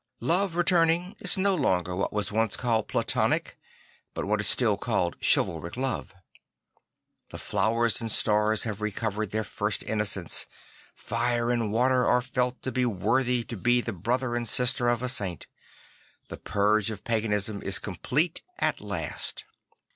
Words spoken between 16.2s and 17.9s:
The purge of paganism is